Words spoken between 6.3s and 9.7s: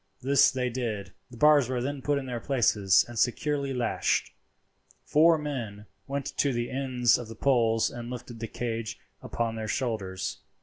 to the ends of the poles and lifted the cage upon their